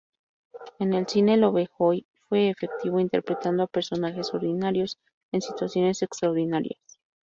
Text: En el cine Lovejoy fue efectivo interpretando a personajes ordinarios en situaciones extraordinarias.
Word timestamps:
En 0.79 0.95
el 0.95 1.05
cine 1.07 1.37
Lovejoy 1.37 2.07
fue 2.27 2.49
efectivo 2.49 2.99
interpretando 2.99 3.61
a 3.61 3.67
personajes 3.67 4.33
ordinarios 4.33 4.97
en 5.31 5.43
situaciones 5.43 6.01
extraordinarias. 6.01 6.81